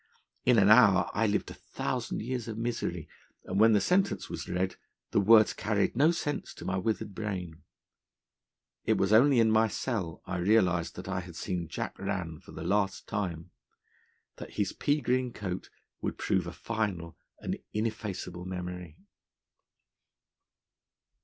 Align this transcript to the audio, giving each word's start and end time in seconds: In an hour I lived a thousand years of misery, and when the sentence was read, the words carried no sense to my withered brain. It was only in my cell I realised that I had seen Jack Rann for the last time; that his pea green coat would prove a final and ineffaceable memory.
In 0.45 0.57
an 0.57 0.69
hour 0.71 1.11
I 1.13 1.27
lived 1.27 1.51
a 1.51 1.53
thousand 1.53 2.23
years 2.23 2.47
of 2.47 2.57
misery, 2.57 3.07
and 3.43 3.59
when 3.59 3.73
the 3.73 3.79
sentence 3.79 4.29
was 4.31 4.49
read, 4.49 4.75
the 5.11 5.19
words 5.19 5.53
carried 5.53 5.95
no 5.95 6.09
sense 6.09 6.55
to 6.55 6.65
my 6.65 6.75
withered 6.75 7.13
brain. 7.13 7.61
It 8.83 8.97
was 8.97 9.13
only 9.13 9.39
in 9.39 9.51
my 9.51 9.67
cell 9.67 10.23
I 10.25 10.37
realised 10.37 10.95
that 10.95 11.07
I 11.07 11.19
had 11.19 11.35
seen 11.35 11.67
Jack 11.67 11.99
Rann 11.99 12.39
for 12.39 12.51
the 12.51 12.63
last 12.63 13.07
time; 13.07 13.51
that 14.37 14.53
his 14.53 14.73
pea 14.73 15.01
green 15.01 15.31
coat 15.33 15.69
would 16.01 16.17
prove 16.17 16.47
a 16.47 16.51
final 16.51 17.15
and 17.39 17.59
ineffaceable 17.71 18.45
memory. 18.45 18.97